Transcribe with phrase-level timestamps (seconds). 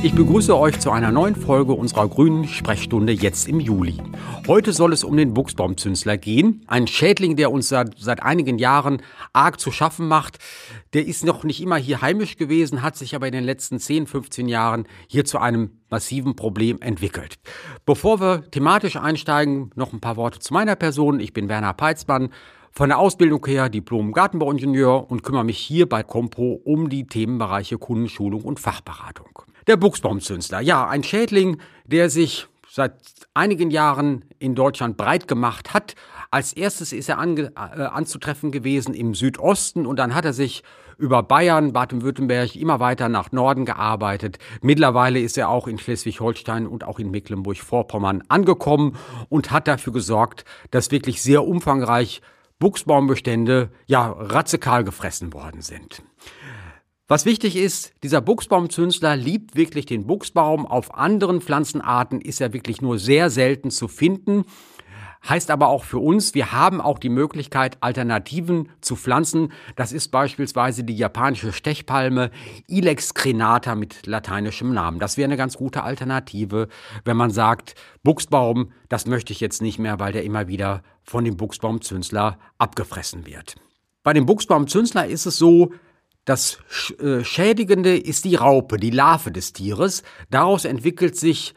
[0.00, 3.98] Ich begrüße euch zu einer neuen Folge unserer grünen Sprechstunde jetzt im Juli.
[4.46, 6.64] Heute soll es um den Buchsbaumzünsler gehen.
[6.66, 9.02] Ein Schädling, der uns seit, seit einigen Jahren
[9.32, 10.38] arg zu schaffen macht.
[10.94, 14.06] Der ist noch nicht immer hier heimisch gewesen, hat sich aber in den letzten 10,
[14.06, 17.34] 15 Jahren hier zu einem massiven Problem entwickelt.
[17.84, 21.20] Bevor wir thematisch einsteigen, noch ein paar Worte zu meiner Person.
[21.20, 22.30] Ich bin Werner Peitzmann.
[22.78, 28.42] Von der Ausbildung her Diplom-Gartenbauingenieur und kümmere mich hier bei Compo um die Themenbereiche Kundenschulung
[28.42, 29.42] und Fachberatung.
[29.66, 32.92] Der Buchsbaumzünsler, ja, ein Schädling, der sich seit
[33.34, 35.96] einigen Jahren in Deutschland breit gemacht hat.
[36.30, 40.62] Als erstes ist er ange, äh, anzutreffen gewesen im Südosten und dann hat er sich
[40.98, 44.38] über Bayern, Baden-Württemberg immer weiter nach Norden gearbeitet.
[44.62, 48.96] Mittlerweile ist er auch in Schleswig-Holstein und auch in Mecklenburg-Vorpommern angekommen
[49.28, 52.22] und hat dafür gesorgt, dass wirklich sehr umfangreich
[52.58, 56.02] Buchsbaumbestände ja radikal gefressen worden sind.
[57.06, 60.66] Was wichtig ist, dieser Buchsbaumzünsler liebt wirklich den Buchsbaum.
[60.66, 64.44] Auf anderen Pflanzenarten ist er wirklich nur sehr selten zu finden.
[65.26, 69.52] Heißt aber auch für uns, wir haben auch die Möglichkeit, Alternativen zu pflanzen.
[69.76, 72.30] Das ist beispielsweise die japanische Stechpalme
[72.66, 75.00] Ilex crenata mit lateinischem Namen.
[75.00, 76.68] Das wäre eine ganz gute Alternative,
[77.04, 81.24] wenn man sagt, Buchsbaum, das möchte ich jetzt nicht mehr, weil der immer wieder von
[81.24, 83.56] dem Buchsbaumzünsler abgefressen wird.
[84.02, 85.72] Bei dem Buchsbaumzünsler ist es so,
[86.24, 86.58] das
[87.00, 90.02] äh, Schädigende ist die Raupe, die Larve des Tieres.
[90.30, 91.54] Daraus entwickelt sich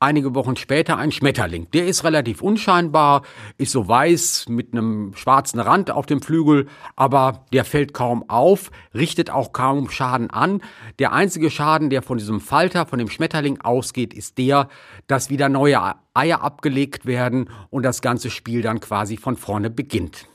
[0.00, 1.70] einige Wochen später ein Schmetterling.
[1.72, 3.22] Der ist relativ unscheinbar,
[3.58, 8.70] ist so weiß mit einem schwarzen Rand auf dem Flügel, aber der fällt kaum auf,
[8.94, 10.62] richtet auch kaum Schaden an.
[10.98, 14.68] Der einzige Schaden, der von diesem Falter, von dem Schmetterling ausgeht, ist der,
[15.06, 20.26] dass wieder neue Eier abgelegt werden und das ganze Spiel dann quasi von vorne beginnt.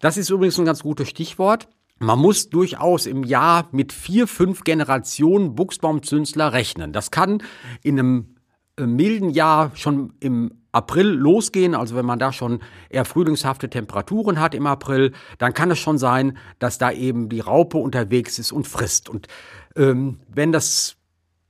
[0.00, 1.68] Das ist übrigens ein ganz gutes Stichwort.
[2.00, 6.92] Man muss durchaus im Jahr mit vier, fünf Generationen Buchsbaumzünsler rechnen.
[6.92, 7.40] Das kann
[7.82, 8.33] in einem
[8.78, 14.54] milden Jahr schon im April losgehen, also wenn man da schon eher frühlingshafte Temperaturen hat
[14.54, 18.66] im April, dann kann es schon sein, dass da eben die Raupe unterwegs ist und
[18.66, 19.08] frisst.
[19.08, 19.28] Und
[19.76, 20.96] ähm, wenn das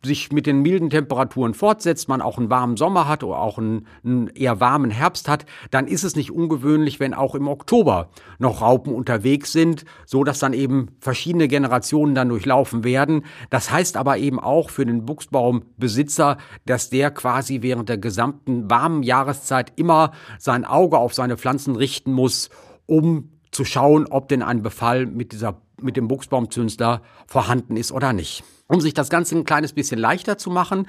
[0.04, 3.87] sich mit den milden Temperaturen fortsetzt, man auch einen warmen Sommer hat oder auch einen,
[4.04, 8.60] einen, eher warmen Herbst hat, dann ist es nicht ungewöhnlich, wenn auch im Oktober noch
[8.60, 13.25] Raupen unterwegs sind, so dass dann eben verschiedene Generationen dann durchlaufen werden.
[13.50, 19.03] Das heißt aber eben auch für den Buchsbaumbesitzer, dass der quasi während der gesamten warmen
[19.03, 22.50] Jahreszeit immer sein Auge auf seine Pflanzen richten muss,
[22.86, 28.12] um zu schauen, ob denn ein Befall mit dieser mit dem Buchsbaumzünsler vorhanden ist oder
[28.12, 28.45] nicht.
[28.67, 30.87] Um sich das Ganze ein kleines bisschen leichter zu machen,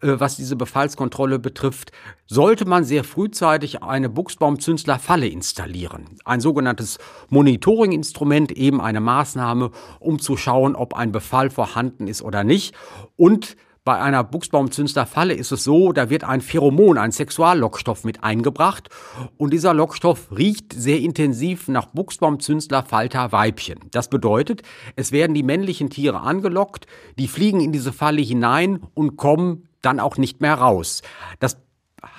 [0.00, 1.90] äh, was diese Befallskontrolle betrifft,
[2.26, 6.06] sollte man sehr frühzeitig eine Buchsbaumzünslerfalle installieren.
[6.24, 6.98] Ein sogenanntes
[7.30, 12.74] Monitoring-Instrument, eben eine Maßnahme, um zu schauen, ob ein Befall vorhanden ist oder nicht.
[13.16, 18.88] Und bei einer Buchsbaumzünslerfalle ist es so, da wird ein Pheromon, ein Sexuallockstoff mit eingebracht
[19.36, 23.78] und dieser Lockstoff riecht sehr intensiv nach Buchsbaumzünslerfalter Weibchen.
[23.92, 24.62] Das bedeutet,
[24.96, 30.00] es werden die männlichen Tiere angelockt, die fliegen in diese Falle hinein und kommen dann
[30.00, 31.02] auch nicht mehr raus.
[31.38, 31.56] Das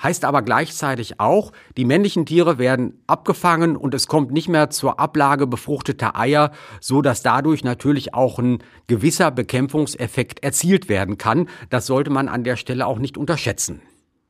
[0.02, 4.98] heißt aber gleichzeitig auch, die männlichen Tiere werden abgefangen und es kommt nicht mehr zur
[4.98, 6.50] Ablage befruchteter Eier,
[6.80, 11.48] so dass dadurch natürlich auch ein gewisser Bekämpfungseffekt erzielt werden kann.
[11.70, 13.80] Das sollte man an der Stelle auch nicht unterschätzen.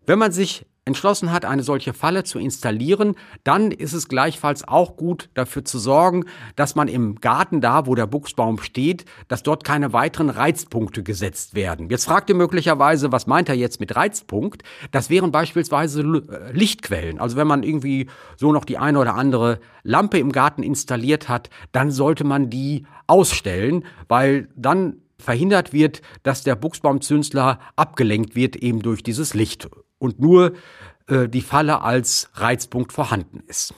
[0.06, 4.96] Wenn man sich entschlossen hat, eine solche Falle zu installieren, dann ist es gleichfalls auch
[4.96, 6.24] gut dafür zu sorgen,
[6.56, 11.54] dass man im Garten da, wo der Buchsbaum steht, dass dort keine weiteren Reizpunkte gesetzt
[11.54, 11.88] werden.
[11.90, 14.64] Jetzt fragt ihr möglicherweise, was meint er jetzt mit Reizpunkt?
[14.90, 17.20] Das wären beispielsweise äh, Lichtquellen.
[17.20, 21.50] Also wenn man irgendwie so noch die eine oder andere Lampe im Garten installiert hat,
[21.70, 28.80] dann sollte man die ausstellen, weil dann verhindert wird, dass der Buchsbaumzünsler abgelenkt wird eben
[28.80, 30.52] durch dieses Licht und nur
[31.06, 33.74] äh, die Falle als Reizpunkt vorhanden ist.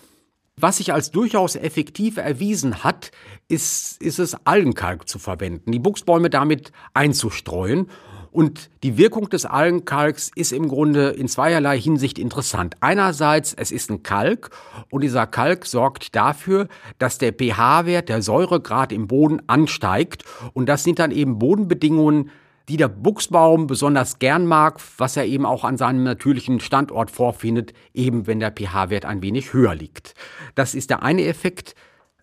[0.56, 3.12] Was sich als durchaus effektiv erwiesen hat,
[3.48, 7.86] ist, ist es, Algenkalk zu verwenden, die Buchsbäume damit einzustreuen.
[8.32, 12.76] Und die Wirkung des Algenkalks ist im Grunde in zweierlei Hinsicht interessant.
[12.80, 14.50] Einerseits, es ist ein Kalk
[14.88, 16.68] und dieser Kalk sorgt dafür,
[16.98, 20.24] dass der pH-Wert, der Säuregrad im Boden ansteigt.
[20.52, 22.30] Und das sind dann eben Bodenbedingungen,
[22.70, 27.72] die der Buchsbaum besonders gern mag, was er eben auch an seinem natürlichen Standort vorfindet,
[27.92, 30.14] eben wenn der pH-Wert ein wenig höher liegt.
[30.54, 31.74] Das ist der eine Effekt.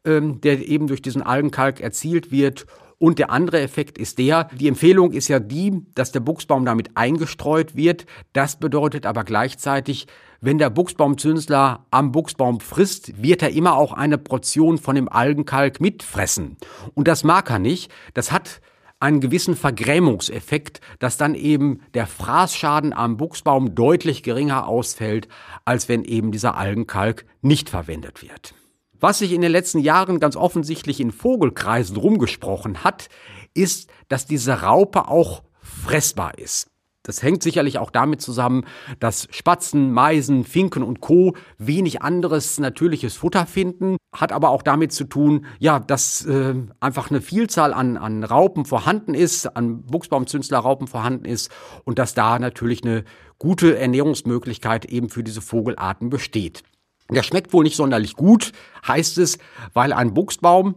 [0.07, 2.65] ähm, der eben durch diesen Algenkalk erzielt wird.
[2.97, 6.91] Und der andere Effekt ist der, die Empfehlung ist ja die, dass der Buchsbaum damit
[6.95, 8.05] eingestreut wird.
[8.33, 10.07] Das bedeutet aber gleichzeitig,
[10.41, 15.79] wenn der Buchsbaumzünsler am Buchsbaum frisst, wird er immer auch eine Portion von dem Algenkalk
[15.81, 16.57] mitfressen.
[16.95, 17.91] Und das mag er nicht.
[18.13, 18.61] Das hat
[18.99, 25.27] einen gewissen Vergrämungseffekt, dass dann eben der Fraßschaden am Buchsbaum deutlich geringer ausfällt,
[25.65, 28.55] als wenn eben dieser Algenkalk nicht verwendet wird.
[28.99, 33.09] Was sich in den letzten Jahren ganz offensichtlich in Vogelkreisen rumgesprochen hat,
[33.53, 36.71] ist, dass diese Raupe auch fressbar ist.
[37.07, 38.65] Das hängt sicherlich auch damit zusammen,
[38.99, 41.35] dass Spatzen, Meisen, Finken und Co.
[41.57, 47.09] wenig anderes natürliches Futter finden, hat aber auch damit zu tun, ja, dass äh, einfach
[47.09, 51.49] eine Vielzahl an, an Raupen vorhanden ist, an Buchsbaumzünslerraupen vorhanden ist
[51.85, 53.05] und dass da natürlich eine
[53.39, 56.63] gute Ernährungsmöglichkeit eben für diese Vogelarten besteht.
[57.09, 58.51] Der schmeckt wohl nicht sonderlich gut,
[58.85, 59.37] heißt es,
[59.73, 60.75] weil ein Buchsbaum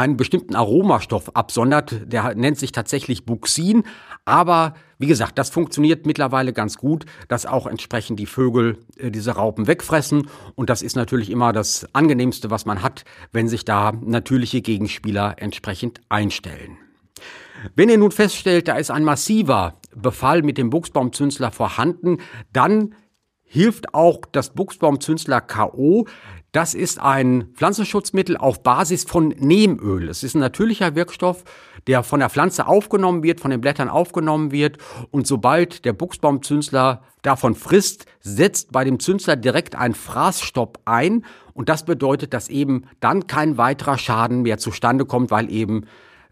[0.00, 3.84] einen bestimmten Aromastoff absondert, der nennt sich tatsächlich Buxin,
[4.24, 9.32] aber wie gesagt, das funktioniert mittlerweile ganz gut, dass auch entsprechend die Vögel äh, diese
[9.32, 13.92] Raupen wegfressen und das ist natürlich immer das angenehmste, was man hat, wenn sich da
[13.92, 16.76] natürliche Gegenspieler entsprechend einstellen.
[17.74, 22.18] Wenn ihr nun feststellt, da ist ein massiver Befall mit dem Buchsbaumzünsler vorhanden,
[22.52, 22.94] dann
[23.42, 26.06] hilft auch das Buchsbaumzünsler K.O.
[26.52, 30.08] Das ist ein Pflanzenschutzmittel auf Basis von Nehmöl.
[30.08, 31.44] Es ist ein natürlicher Wirkstoff,
[31.86, 34.78] der von der Pflanze aufgenommen wird, von den Blättern aufgenommen wird.
[35.12, 41.24] Und sobald der Buchsbaumzünsler davon frisst, setzt bei dem Zünsler direkt ein Fraßstopp ein.
[41.54, 45.86] Und das bedeutet, dass eben dann kein weiterer Schaden mehr zustande kommt, weil eben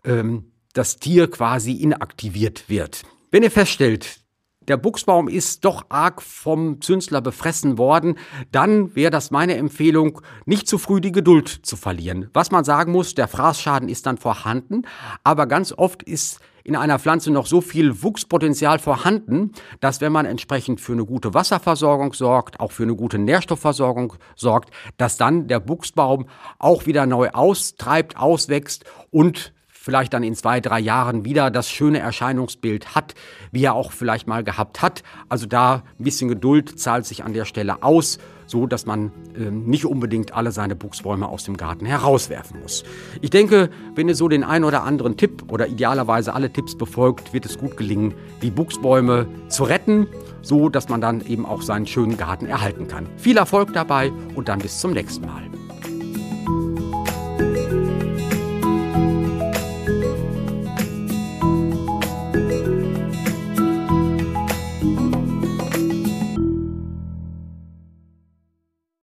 [0.05, 3.03] ähm, das Tier quasi inaktiviert wird.
[3.31, 4.21] Wenn ihr feststellt,
[4.69, 8.17] der Buchsbaum ist doch arg vom Zünsler befressen worden,
[8.53, 12.31] dann wäre das meine Empfehlung, nicht zu früh die Geduld zu verlieren.
[12.35, 14.82] Was man sagen muss, der Fraßschaden ist dann vorhanden,
[15.25, 20.26] aber ganz oft ist in einer Pflanze noch so viel Wuchspotenzial vorhanden, dass wenn man
[20.26, 25.61] entsprechend für eine gute Wasserversorgung sorgt, auch für eine gute Nährstoffversorgung sorgt, dass dann der
[25.61, 26.26] Buchsbaum
[26.59, 32.01] auch wieder neu austreibt, auswächst und vielleicht dann in zwei, drei Jahren wieder das schöne
[32.01, 33.15] Erscheinungsbild hat,
[33.53, 35.03] wie er auch vielleicht mal gehabt hat.
[35.29, 39.51] Also da ein bisschen Geduld zahlt sich an der Stelle aus, so dass man äh,
[39.51, 42.85] nicht unbedingt alle seine Buchsbäume aus dem Garten herauswerfen muss.
[43.21, 47.33] Ich denke, wenn ihr so den einen oder anderen Tipp oder idealerweise alle Tipps befolgt,
[47.33, 50.07] wird es gut gelingen, die Buchsbäume zu retten,
[50.43, 53.07] so dass man dann eben auch seinen schönen Garten erhalten kann.
[53.17, 55.58] Viel Erfolg dabei und dann bis zum nächsten Mal.